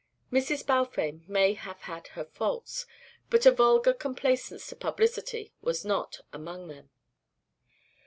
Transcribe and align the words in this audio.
Mrs. 0.31 0.65
Balfame 0.65 1.21
may 1.27 1.53
have 1.53 1.81
had 1.81 2.07
her 2.17 2.25
faults, 2.25 2.87
but 3.29 3.45
a 3.45 3.51
vulgar 3.51 3.93
complaisance 3.93 4.65
to 4.69 4.75
publicity 4.75 5.53
was 5.61 5.85
not 5.85 6.21
among 6.33 6.69
them. 6.69 6.89